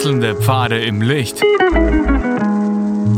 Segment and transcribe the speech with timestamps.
[0.00, 1.42] Wechselnde Pfade im Licht.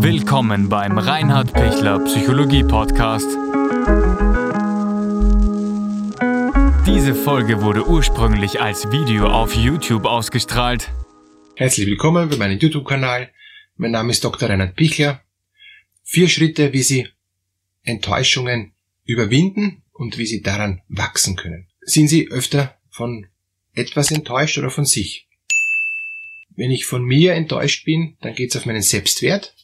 [0.02, 3.28] Willkommen beim Reinhard Pichler Psychologie Podcast.
[6.84, 10.90] Diese Folge wurde ursprünglich als Video auf YouTube ausgestrahlt.
[11.54, 13.30] Herzlich willkommen bei meinem YouTube-Kanal.
[13.76, 14.48] Mein Name ist Dr.
[14.48, 15.22] Reinhard Pichler.
[16.02, 17.06] Vier Schritte, wie Sie
[17.84, 18.72] Enttäuschungen
[19.04, 21.68] überwinden und wie Sie daran wachsen können.
[21.82, 23.28] Sind Sie öfter von
[23.72, 25.28] etwas enttäuscht oder von sich?
[26.56, 29.54] Wenn ich von mir enttäuscht bin, dann geht es auf meinen Selbstwert.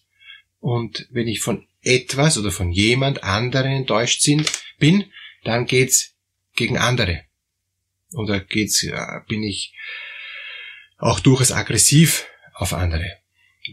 [0.60, 5.05] Und wenn ich von etwas oder von jemand anderen enttäuscht sind, bin,
[5.45, 6.14] dann geht's
[6.55, 7.23] gegen andere.
[8.12, 9.74] Oder geht's, äh, bin ich
[10.97, 13.19] auch durchaus aggressiv auf andere.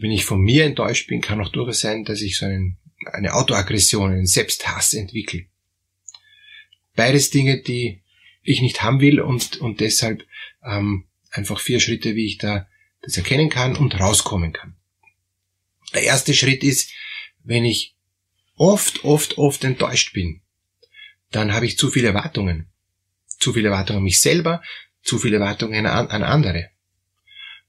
[0.00, 2.76] Wenn ich von mir enttäuscht bin, kann auch durchaus sein, dass ich so einen,
[3.12, 5.46] eine Autoaggression, einen Selbsthass entwickle.
[6.94, 8.02] Beides Dinge, die
[8.42, 10.24] ich nicht haben will und, und deshalb
[10.64, 12.68] ähm, einfach vier Schritte, wie ich da
[13.06, 14.74] das erkennen kann und rauskommen kann.
[15.94, 16.90] Der erste Schritt ist,
[17.44, 17.94] wenn ich
[18.56, 20.42] oft, oft, oft enttäuscht bin,
[21.30, 22.66] dann habe ich zu viele Erwartungen.
[23.38, 24.62] Zu viele Erwartungen an mich selber,
[25.02, 26.70] zu viele Erwartungen an, an andere.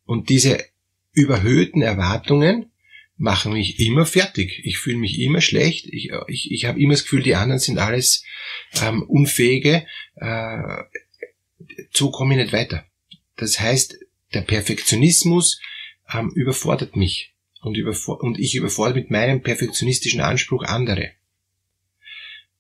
[0.06, 0.66] Und diese
[1.14, 2.72] überhöhten Erwartungen
[3.18, 4.62] machen mich immer fertig.
[4.64, 5.86] Ich fühle mich immer schlecht.
[5.88, 8.24] Ich, ich, ich habe immer das Gefühl, die anderen sind alles
[8.82, 9.86] ähm, Unfähige.
[10.16, 10.84] Äh,
[11.92, 12.86] so komme ich nicht weiter.
[13.36, 13.98] Das heißt,
[14.34, 15.60] der Perfektionismus
[16.12, 21.12] ähm, überfordert mich und, überfor und ich überfordere mit meinem perfektionistischen Anspruch andere.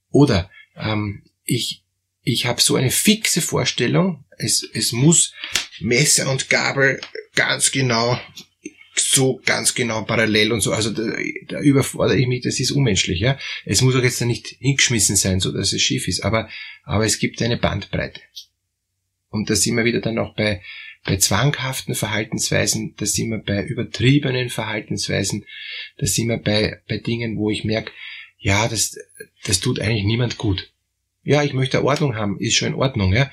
[0.09, 1.83] Oder ähm, ich,
[2.23, 5.33] ich habe so eine fixe Vorstellung, es, es muss
[5.79, 7.01] Messer und Gabel
[7.35, 8.19] ganz genau
[8.99, 11.03] so ganz genau parallel und so, also da,
[11.47, 13.37] da überfordere ich mich, das ist unmenschlich, ja.
[13.65, 16.49] Es muss auch jetzt nicht hingeschmissen sein, so dass es schief ist, aber,
[16.83, 18.21] aber es gibt eine Bandbreite.
[19.29, 20.61] Und da sind wir wieder dann auch bei,
[21.03, 25.45] bei zwanghaften Verhaltensweisen, da sind wir bei übertriebenen Verhaltensweisen,
[25.97, 27.91] da sind wir bei, bei Dingen, wo ich merke,
[28.37, 28.97] ja, das,
[29.45, 30.71] das tut eigentlich niemand gut.
[31.23, 33.29] Ja, ich möchte Ordnung haben, ist schon in Ordnung, ja.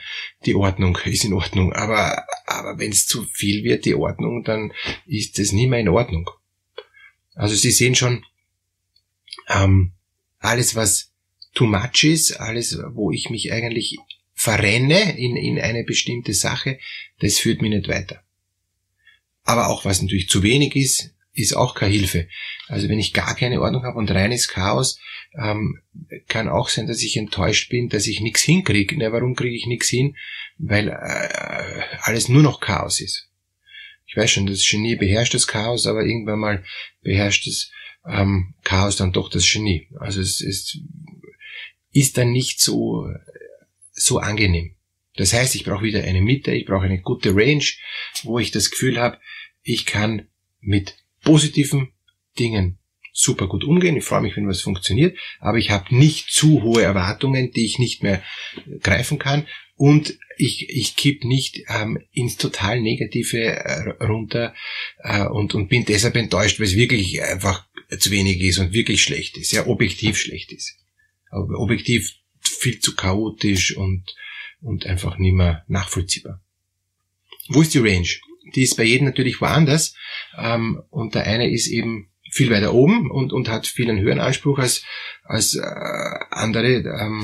[0.46, 4.72] Die Ordnung ist in Ordnung, aber, aber wenn es zu viel wird, die Ordnung, dann
[5.06, 6.28] ist das nicht mehr in Ordnung.
[7.34, 8.24] Also Sie sehen schon,
[9.48, 9.92] ähm,
[10.38, 11.12] alles was
[11.54, 13.98] too much ist, alles, wo ich mich eigentlich
[14.44, 16.78] verrenne in, in eine bestimmte Sache,
[17.20, 18.22] das führt mich nicht weiter.
[19.42, 22.28] Aber auch was natürlich zu wenig ist, ist auch keine Hilfe.
[22.68, 25.00] Also wenn ich gar keine Ordnung habe und reines Chaos,
[25.34, 25.80] ähm,
[26.28, 28.96] kann auch sein, dass ich enttäuscht bin, dass ich nichts hinkriege.
[28.98, 30.16] Na, warum kriege ich nichts hin?
[30.58, 33.28] Weil äh, alles nur noch Chaos ist.
[34.06, 36.64] Ich weiß schon, das Genie beherrscht das Chaos, aber irgendwann mal
[37.02, 37.70] beherrscht das
[38.06, 39.88] ähm, Chaos dann doch das Genie.
[39.98, 40.78] Also es, es
[41.90, 43.08] ist dann nicht so
[43.94, 44.74] so angenehm.
[45.16, 47.64] Das heißt, ich brauche wieder eine Mitte, ich brauche eine gute Range,
[48.24, 49.18] wo ich das Gefühl habe,
[49.62, 50.28] ich kann
[50.60, 51.92] mit positiven
[52.38, 52.78] Dingen
[53.12, 53.96] super gut umgehen.
[53.96, 57.78] Ich freue mich, wenn was funktioniert, aber ich habe nicht zu hohe Erwartungen, die ich
[57.78, 58.22] nicht mehr
[58.80, 59.46] greifen kann
[59.76, 64.54] und ich, ich kipp nicht ähm, ins total Negative äh, runter
[64.98, 67.66] äh, und, und bin deshalb enttäuscht, weil es wirklich einfach
[67.98, 70.76] zu wenig ist und wirklich schlecht ist, ja, objektiv schlecht ist.
[71.30, 72.14] Aber objektiv
[72.64, 74.14] viel zu chaotisch und,
[74.62, 76.40] und einfach nicht mehr nachvollziehbar.
[77.48, 78.08] Wo ist die Range?
[78.54, 79.94] Die ist bei jedem natürlich woanders.
[80.38, 84.20] Ähm, und der eine ist eben viel weiter oben und, und hat viel einen höheren
[84.20, 84.82] Anspruch als,
[85.24, 85.60] als äh,
[86.30, 86.76] andere.
[86.78, 87.22] Ähm,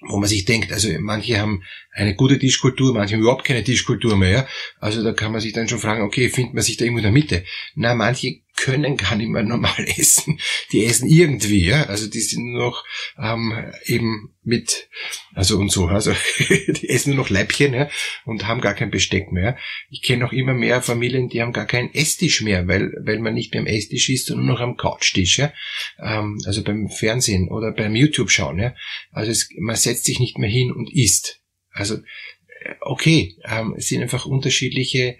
[0.00, 4.16] wo man sich denkt, also manche haben eine gute Tischkultur, manche haben überhaupt keine Tischkultur
[4.16, 4.30] mehr.
[4.30, 4.48] Ja?
[4.78, 7.02] Also da kann man sich dann schon fragen, okay, findet man sich da irgendwo in
[7.02, 7.44] der Mitte?
[7.74, 10.40] Na, manche können gar nicht mehr normal essen.
[10.72, 11.84] Die essen irgendwie, ja.
[11.84, 12.84] Also die sind nur noch
[13.18, 14.88] ähm, eben mit,
[15.34, 16.12] also und so, also
[16.48, 17.88] die essen nur noch Leibchen ja,
[18.24, 19.56] und haben gar kein Besteck mehr.
[19.90, 23.34] Ich kenne auch immer mehr Familien, die haben gar keinen Esstisch mehr, weil, weil man
[23.34, 25.52] nicht mehr am Esstisch ist, sondern nur noch am Couchtisch, ja.
[26.02, 28.74] Ähm, also beim Fernsehen oder beim YouTube schauen, ja.
[29.12, 31.40] Also es, man setzt sich nicht mehr hin und isst.
[31.70, 35.16] Also äh, okay, ähm, es sind einfach unterschiedliche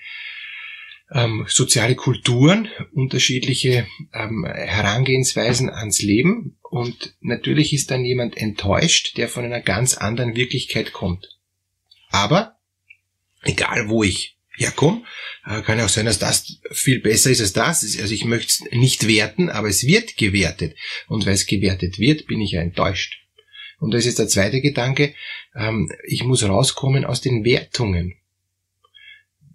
[1.12, 9.28] ähm, soziale Kulturen, unterschiedliche ähm, Herangehensweisen ans Leben und natürlich ist dann jemand enttäuscht, der
[9.28, 11.38] von einer ganz anderen Wirklichkeit kommt.
[12.10, 12.56] Aber
[13.42, 15.02] egal wo ich herkomme,
[15.46, 17.82] äh, kann auch sein, dass das viel besser ist als das.
[18.00, 20.76] Also ich möchte es nicht werten, aber es wird gewertet.
[21.06, 23.18] Und weil es gewertet wird, bin ich ja enttäuscht.
[23.78, 25.14] Und das ist der zweite Gedanke.
[25.54, 28.16] Ähm, ich muss rauskommen aus den Wertungen.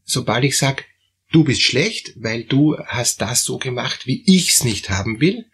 [0.05, 0.83] Sobald ich sage,
[1.33, 5.45] du bist schlecht, weil du hast das so gemacht, wie ich's nicht haben will,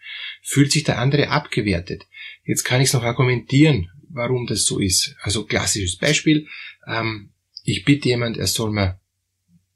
[0.42, 2.06] fühlt sich der andere abgewertet.
[2.44, 5.16] Jetzt kann ich es noch argumentieren, warum das so ist.
[5.22, 6.46] Also klassisches Beispiel,
[6.86, 7.32] ähm,
[7.64, 9.00] ich bitte jemand, er soll mir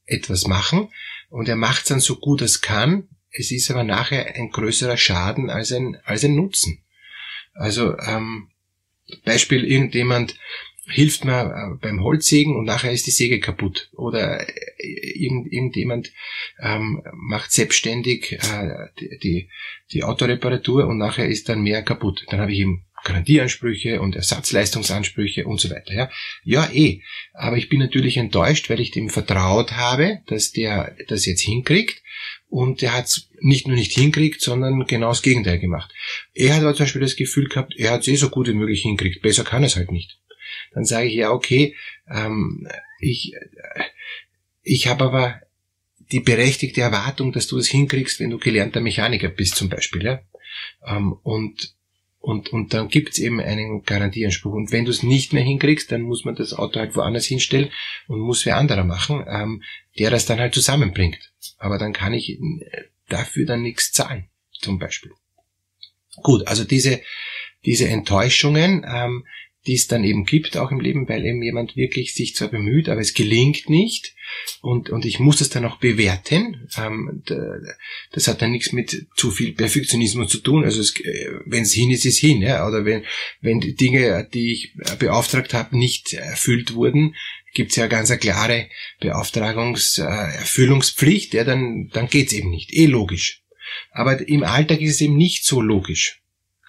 [0.07, 0.89] etwas machen
[1.31, 3.09] und er macht es dann so gut es kann.
[3.31, 6.85] Es ist aber nachher ein größerer Schaden als ein, als ein Nutzen.
[7.55, 8.51] Also ähm,
[9.25, 10.37] Beispiel, irgendjemand
[10.87, 13.91] hilft mir äh, beim Holzsägen und nachher ist die Säge kaputt.
[13.93, 16.13] Oder äh, irgend, irgendjemand
[16.61, 18.89] ähm, macht selbstständig äh,
[19.23, 19.49] die,
[19.93, 22.25] die, Autoreparatur und nachher ist dann mehr kaputt.
[22.29, 25.93] Dann habe ich eben Garantieansprüche und Ersatzleistungsansprüche und so weiter.
[25.93, 26.11] Ja,
[26.43, 27.03] ja eh.
[27.35, 32.03] Aber ich bin natürlich enttäuscht, weil ich dem vertraut habe, dass der das jetzt hinkriegt.
[32.49, 35.93] Und der hat es nicht nur nicht hinkriegt, sondern genau das Gegenteil gemacht.
[36.35, 38.55] Er hat aber zum Beispiel das Gefühl gehabt, er hat es eh so gut wie
[38.55, 39.23] möglich hinkriegt.
[39.23, 40.19] Besser kann es halt nicht.
[40.75, 41.75] Dann sage ich, ja, okay,
[42.09, 42.69] ähm,
[43.01, 43.85] ich, äh,
[44.63, 45.41] ich habe aber
[46.13, 50.05] die berechtigte Erwartung, dass du das hinkriegst, wenn du gelernter Mechaniker bist zum Beispiel.
[50.05, 50.21] Ja?
[50.87, 51.75] Ähm, und
[52.25, 54.55] und, und dann gibt's eben einen Garantieanspruch.
[54.55, 57.71] Und wenn du es nicht mehr hinkriegst, dann muss man das Auto halt woanders hinstellen
[58.07, 59.63] und muss wer anderer machen, ähm,
[59.99, 61.19] der das dann halt zusammenbringt.
[61.59, 62.39] Aber dann kann ich äh,
[63.11, 65.13] dafür dann nichts zahlen, zum Beispiel.
[66.23, 67.03] Gut, also diese,
[67.67, 69.27] diese Enttäuschungen, ähm,
[69.67, 72.89] die es dann eben gibt, auch im Leben, weil eben jemand wirklich sich zwar bemüht,
[72.89, 74.15] aber es gelingt nicht
[74.61, 76.69] und, und ich muss das dann auch bewerten.
[76.77, 77.23] Ähm,
[78.13, 80.65] das hat dann nichts mit zu viel Perfektionismus zu tun.
[80.65, 80.83] Also
[81.47, 82.43] wenn es hin ist, ist hin.
[82.43, 82.69] Ja?
[82.69, 83.05] Oder wenn,
[83.41, 87.15] wenn die Dinge, die ich beauftragt habe, nicht erfüllt wurden,
[87.55, 88.69] gibt es ja ganz eine klare
[89.01, 92.75] Beauftragungserfüllungspflicht, ja, dann, dann geht's eben nicht.
[92.75, 93.45] Eh logisch.
[93.93, 96.24] Aber im Alltag ist es eben nicht so logisch.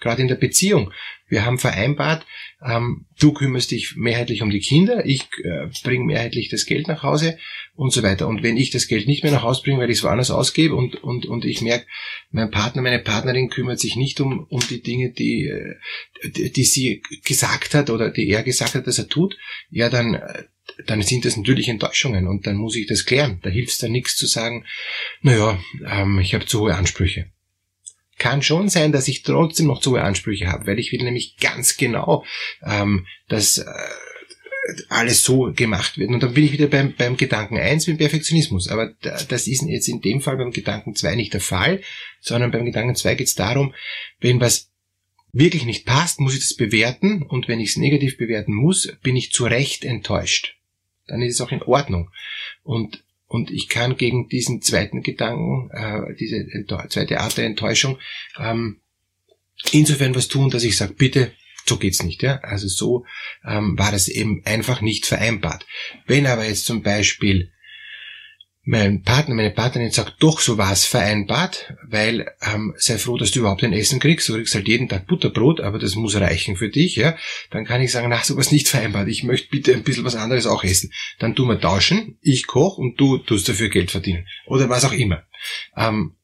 [0.06, 0.92] Gerade in der Beziehung.
[1.28, 2.24] Wir haben vereinbart,
[2.64, 7.02] ähm, du kümmerst dich mehrheitlich um die Kinder, ich äh, bringe mehrheitlich das Geld nach
[7.02, 7.38] Hause
[7.74, 8.28] und so weiter.
[8.28, 10.76] Und wenn ich das Geld nicht mehr nach Hause bringe, weil ich es woanders ausgebe
[10.76, 11.86] und, und, und ich merke,
[12.30, 15.74] mein Partner, meine Partnerin kümmert sich nicht um, um die Dinge, die, äh,
[16.22, 19.36] die, die sie gesagt hat oder die er gesagt hat, dass er tut,
[19.70, 20.44] ja, dann, äh,
[20.86, 23.40] dann sind das natürlich Enttäuschungen und dann muss ich das klären.
[23.42, 24.64] Da hilft es dann nichts zu sagen,
[25.20, 27.32] naja, ähm, ich habe zu hohe Ansprüche.
[28.18, 31.36] Kann schon sein, dass ich trotzdem noch zu hohe Ansprüche habe, weil ich will nämlich
[31.38, 32.24] ganz genau,
[32.62, 33.64] ähm, dass äh,
[34.88, 36.10] alles so gemacht wird.
[36.10, 38.68] Und dann bin ich wieder beim, beim Gedanken eins mit Perfektionismus.
[38.68, 41.82] Aber das ist jetzt in dem Fall beim Gedanken zwei nicht der Fall,
[42.20, 43.74] sondern beim Gedanken zwei geht es darum,
[44.20, 44.70] wenn was
[45.32, 49.16] wirklich nicht passt, muss ich das bewerten und wenn ich es negativ bewerten muss, bin
[49.16, 50.56] ich zu Recht enttäuscht.
[51.06, 52.10] Dann ist es auch in Ordnung.
[52.62, 56.46] Und und ich kann gegen diesen zweiten Gedanken, äh, diese
[56.88, 57.98] zweite Art der Enttäuschung,
[58.38, 58.80] ähm,
[59.72, 61.32] insofern was tun, dass ich sage, bitte,
[61.66, 62.22] so geht's nicht.
[62.22, 62.38] Ja?
[62.42, 63.04] Also so
[63.44, 65.66] ähm, war das eben einfach nicht vereinbart.
[66.06, 67.52] Wenn aber jetzt zum Beispiel
[68.68, 73.38] mein Partner, meine Partnerin sagt, doch, so war vereinbart, weil ähm, sei froh, dass du
[73.38, 74.28] überhaupt ein Essen kriegst.
[74.28, 76.96] Du kriegst halt jeden Tag Butterbrot, aber das muss reichen für dich.
[76.96, 77.16] ja.
[77.50, 79.06] Dann kann ich sagen, na, sowas nicht vereinbart.
[79.06, 80.92] Ich möchte bitte ein bisschen was anderes auch essen.
[81.20, 84.26] Dann tun wir tauschen, ich koch und du tust dafür Geld verdienen.
[84.46, 85.22] Oder was auch immer.
[85.76, 86.16] Ähm,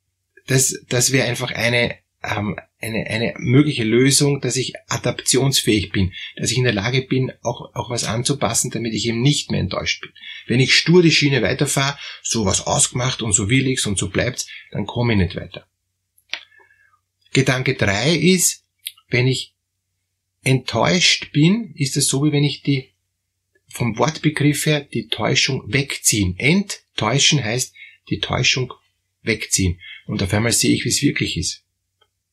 [0.49, 6.51] das das wäre einfach eine ähm, eine, eine mögliche Lösung, dass ich adaptionsfähig bin, dass
[6.51, 10.03] ich in der Lage bin, auch, auch was anzupassen, damit ich eben nicht mehr enttäuscht
[10.03, 10.13] bin.
[10.47, 14.09] Wenn ich stur die Schiene weiterfahre, so was ausgemacht und so will ich's und so
[14.09, 15.67] bleibt's, dann komme ich nicht weiter.
[17.33, 18.65] Gedanke drei ist,
[19.09, 19.55] wenn ich
[20.45, 22.91] enttäuscht bin, ist es so, wie wenn ich die
[23.69, 26.35] vom Wortbegriff her die Täuschung wegziehen.
[26.37, 27.75] Enttäuschen heißt
[28.11, 28.75] die Täuschung
[29.23, 29.81] wegziehen.
[30.07, 31.62] Und auf einmal sehe ich, wie es wirklich ist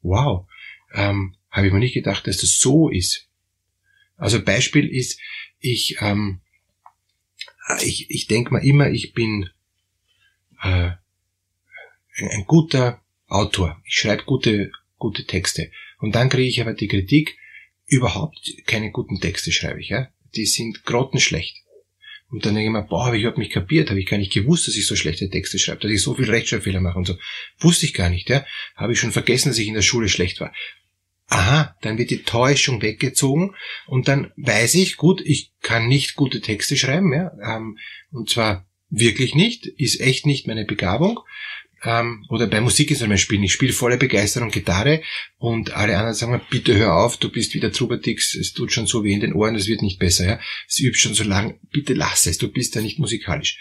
[0.02, 0.48] wow,
[0.94, 3.28] ähm, habe ich mir nicht gedacht, dass das so ist.
[4.18, 5.20] Also Beispiel ist,
[5.60, 6.42] ich, ähm,
[7.82, 9.50] ich, ich denke mal immer, ich bin
[10.62, 10.92] äh,
[12.18, 13.82] ein guter Autor.
[13.86, 15.72] Ich schreibe gute, gute Texte.
[16.00, 17.38] Und dann kriege ich aber die Kritik,
[17.86, 19.90] überhaupt keine guten Texte schreibe ich.
[19.90, 20.10] Ja?
[20.36, 21.64] Die sind grottenschlecht.
[22.32, 24.34] Und dann denke ich mir, boah, habe ich überhaupt nicht kapiert, habe ich gar nicht
[24.34, 27.16] gewusst, dass ich so schlechte Texte schreibe, dass ich so viel Rechtschreibfehler mache und so.
[27.60, 28.46] Wusste ich gar nicht, ja.
[28.76, 30.54] Habe ich schon vergessen, dass ich in der Schule schlecht war.
[31.28, 33.56] Aha, dann wird die Täuschung weggezogen
[33.88, 37.32] und dann weiß ich, gut, ich kann nicht gute Texte schreiben, ja.
[37.44, 37.78] Ähm,
[38.12, 41.20] und zwar wirklich nicht, ist echt nicht meine Begabung
[41.84, 43.44] ähm, oder bei Musikinstrumenten spielen.
[43.44, 45.02] Ich spiele voller Begeisterung Gitarre
[45.38, 48.88] und alle anderen sagen mir, bitte hör auf, du bist wieder Trubadix, es tut schon
[48.88, 50.40] so weh in den Ohren, es wird nicht besser, ja.
[50.68, 53.58] Es übt schon so lang, bitte lass es, du bist ja nicht musikalisch.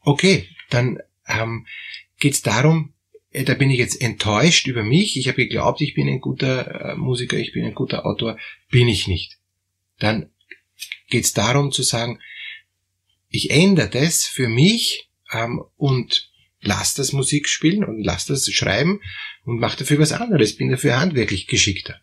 [0.00, 1.66] Okay, dann ähm,
[2.18, 2.94] geht es darum,
[3.30, 6.92] äh, da bin ich jetzt enttäuscht über mich, ich habe geglaubt, ich bin ein guter
[6.92, 8.38] äh, Musiker, ich bin ein guter Autor,
[8.70, 9.38] bin ich nicht.
[9.98, 10.30] Dann
[11.10, 12.20] geht es darum zu sagen,
[13.28, 16.27] ich ändere das für mich ähm, und
[16.60, 19.00] lass das Musik spielen und lass das schreiben
[19.44, 22.00] und mach dafür was anderes, bin dafür handwerklich geschickter.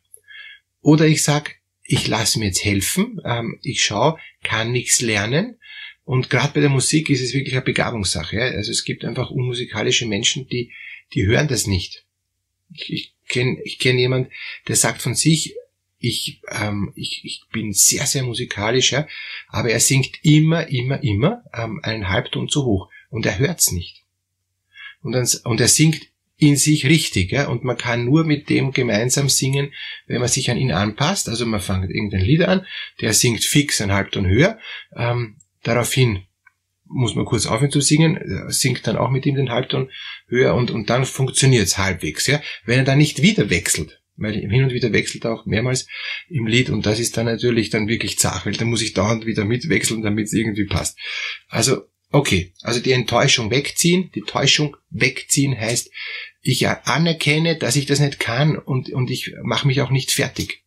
[0.82, 5.58] Oder ich sag, ich lasse mir jetzt helfen, ähm, ich schaue, kann nichts lernen
[6.04, 8.36] Und gerade bei der Musik ist es wirklich eine Begabungssache.
[8.36, 8.44] Ja?
[8.44, 10.72] Also es gibt einfach unmusikalische Menschen, die,
[11.14, 12.06] die hören das nicht.
[12.74, 14.32] Ich, ich kenne ich kenn jemand,
[14.68, 15.56] der sagt von sich,
[15.98, 19.08] ich, ähm, ich, ich bin sehr, sehr musikalisch, ja,
[19.48, 24.05] aber er singt immer, immer, immer ähm, einen Halbton zu hoch und er hört's nicht.
[25.06, 26.02] Und, dann, und er singt
[26.38, 29.72] in sich richtig, ja, und man kann nur mit dem gemeinsam singen,
[30.08, 31.30] wenn man sich an ihn anpasst.
[31.30, 32.66] Also man fängt irgendein Lied an,
[33.02, 34.58] der singt fix einen Halbton höher,
[34.96, 36.24] ähm, daraufhin
[36.86, 39.92] muss man kurz aufhören zu singen, singt dann auch mit ihm den Halbton
[40.28, 42.42] höher und, und dann funktioniert's halbwegs, ja.
[42.66, 45.88] Wenn er dann nicht wieder wechselt, weil hin und wieder wechselt er auch mehrmals
[46.30, 49.28] im Lied und das ist dann natürlich dann wirklich zach, weil dann muss ich dauernd
[49.28, 50.98] wieder mitwechseln, damit es irgendwie passt.
[51.48, 51.84] Also,
[52.16, 55.92] okay, also die Enttäuschung wegziehen, die Täuschung wegziehen heißt,
[56.42, 60.64] ich anerkenne, dass ich das nicht kann und, und ich mache mich auch nicht fertig,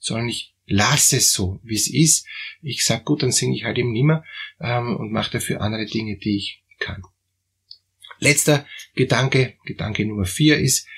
[0.00, 2.26] sondern ich lasse es so, wie es ist.
[2.62, 4.24] Ich sag gut, dann singe ich halt eben nimmer
[4.60, 7.04] ähm, und mache dafür andere Dinge, die ich kann.
[8.18, 10.88] Letzter Gedanke, Gedanke Nummer vier ist,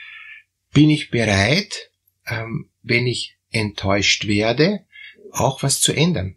[0.73, 1.91] bin ich bereit,
[2.27, 4.87] ähm, wenn ich enttäuscht werde,
[5.31, 6.37] auch was zu ändern?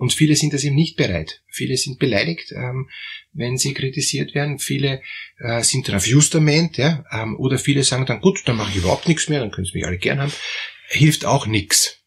[0.00, 1.42] Und viele sind das eben nicht bereit.
[1.46, 2.88] Viele sind beleidigt, ähm,
[3.34, 4.58] wenn sie kritisiert werden.
[4.58, 5.02] Viele
[5.38, 9.28] äh, sind Justament, ja, ähm, oder viele sagen dann, gut, dann mache ich überhaupt nichts
[9.28, 10.32] mehr, dann können sie mich alle gern haben.
[10.88, 11.98] Hilft auch nichts.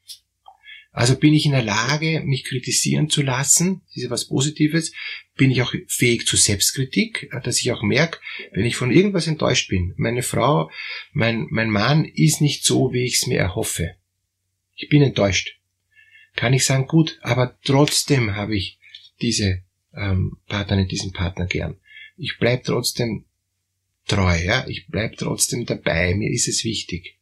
[0.91, 4.91] Also bin ich in der Lage, mich kritisieren zu lassen, das ist ja was Positives,
[5.37, 8.17] bin ich auch fähig zu Selbstkritik, dass ich auch merke,
[8.53, 10.71] wenn ich von irgendwas enttäuscht bin, meine Frau,
[11.11, 13.97] mein, mein Mann ist nicht so, wie ich es mir erhoffe.
[14.73, 15.59] Ich bin enttäuscht.
[16.35, 18.79] Kann ich sagen, gut, aber trotzdem habe ich
[19.21, 19.61] diese
[19.93, 21.77] ähm, Partnerin, diesen Partner gern.
[22.17, 23.25] Ich bleib trotzdem
[24.07, 27.17] treu, ja, ich bleib trotzdem dabei, mir ist es wichtig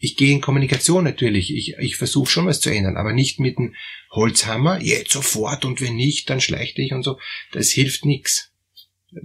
[0.00, 1.54] ich gehe in Kommunikation natürlich.
[1.54, 3.74] Ich, ich versuche schon was zu ändern, aber nicht mit dem
[4.10, 7.20] Holzhammer, jetzt sofort und wenn nicht, dann schleichte ich und so.
[7.52, 8.50] Das hilft nichts.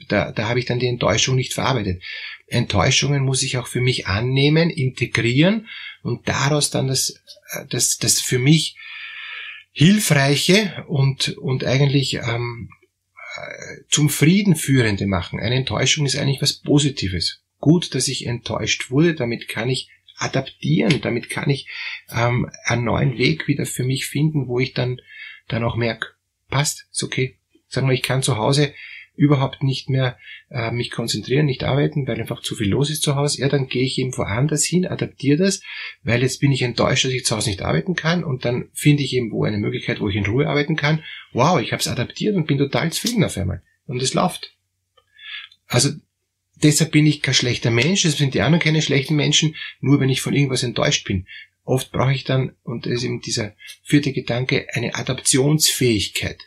[0.09, 2.03] Da, da habe ich dann die Enttäuschung nicht verarbeitet.
[2.47, 5.67] Enttäuschungen muss ich auch für mich annehmen, integrieren
[6.03, 7.23] und daraus dann das,
[7.69, 8.77] das, das für mich
[9.71, 12.69] hilfreiche und, und eigentlich ähm,
[13.89, 15.39] zum Frieden führende machen.
[15.39, 17.41] Eine Enttäuschung ist eigentlich was Positives.
[17.59, 21.01] Gut, dass ich enttäuscht wurde, damit kann ich adaptieren.
[21.01, 21.67] Damit kann ich
[22.09, 25.01] ähm, einen neuen Weg wieder für mich finden, wo ich dann,
[25.47, 26.09] dann auch merke,
[26.49, 27.37] passt, ist okay.
[27.67, 28.73] Sagen wir, ich kann zu Hause
[29.15, 30.17] überhaupt nicht mehr
[30.49, 33.41] äh, mich konzentrieren, nicht arbeiten, weil einfach zu viel los ist zu Hause.
[33.41, 35.61] Ja, dann gehe ich eben woanders hin, adaptiere das,
[36.03, 39.03] weil jetzt bin ich enttäuscht, dass ich zu Hause nicht arbeiten kann und dann finde
[39.03, 41.03] ich eben wo eine Möglichkeit, wo ich in Ruhe arbeiten kann.
[41.33, 43.61] Wow, ich habe es adaptiert und bin total zufrieden auf einmal.
[43.87, 44.55] Und es läuft.
[45.67, 45.89] Also
[46.55, 50.09] deshalb bin ich kein schlechter Mensch, deshalb sind die anderen keine schlechten Menschen, nur wenn
[50.09, 51.27] ich von irgendwas enttäuscht bin.
[51.63, 56.37] Oft brauche ich dann, und das ist eben dieser vierte Gedanke, eine Adaptionsfähigkeit.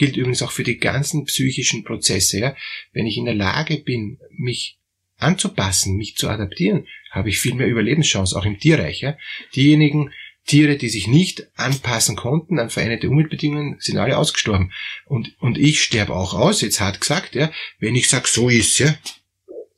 [0.00, 2.38] Gilt übrigens auch für die ganzen psychischen Prozesse.
[2.38, 2.56] Ja?
[2.94, 4.78] Wenn ich in der Lage bin, mich
[5.18, 9.02] anzupassen, mich zu adaptieren, habe ich viel mehr Überlebenschance, auch im Tierreich.
[9.02, 9.18] Ja?
[9.54, 10.10] Diejenigen
[10.46, 14.72] Tiere, die sich nicht anpassen konnten an veränderte Umweltbedingungen, sind alle ausgestorben.
[15.04, 18.78] Und, und ich sterbe auch aus, jetzt hart gesagt, ja, wenn ich sage, so ist
[18.78, 18.96] ja,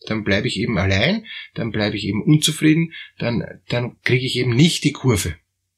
[0.06, 4.54] dann bleibe ich eben allein, dann bleibe ich eben unzufrieden, dann, dann kriege ich eben
[4.54, 5.34] nicht die Kurve.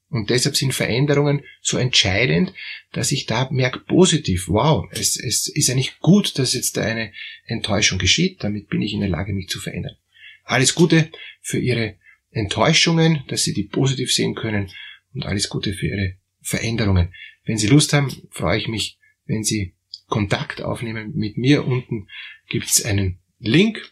[0.09, 2.53] Und deshalb sind Veränderungen so entscheidend,
[2.91, 7.11] dass ich da merke, positiv, wow, es, es ist eigentlich gut, dass jetzt da eine
[7.45, 9.95] Enttäuschung geschieht, damit bin ich in der Lage, mich zu verändern.
[10.43, 11.09] Alles Gute
[11.41, 11.95] für Ihre
[12.31, 14.71] Enttäuschungen, dass Sie die positiv sehen können
[15.13, 17.13] und alles Gute für Ihre Veränderungen.
[17.43, 19.73] Wenn Sie Lust haben, freue ich mich, wenn Sie
[20.07, 21.65] Kontakt aufnehmen mit mir.
[21.65, 22.07] Unten
[22.47, 23.91] gibt es einen Link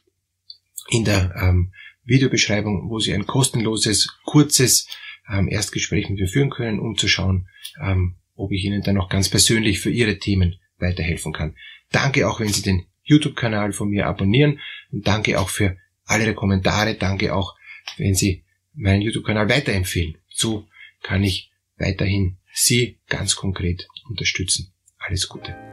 [0.89, 4.87] in der ähm, Videobeschreibung, wo Sie ein kostenloses, kurzes
[5.29, 7.47] ähm, Erstgespräch mit mir führen können, um zu schauen,
[7.81, 11.55] ähm, ob ich Ihnen dann noch ganz persönlich für Ihre Themen weiterhelfen kann.
[11.91, 14.59] Danke auch, wenn Sie den YouTube-Kanal von mir abonnieren
[14.91, 16.95] und danke auch für alle Ihre Kommentare.
[16.95, 17.55] Danke auch,
[17.97, 20.17] wenn Sie meinen YouTube-Kanal weiterempfehlen.
[20.29, 20.67] So
[21.01, 24.73] kann ich weiterhin Sie ganz konkret unterstützen.
[24.97, 25.72] Alles Gute.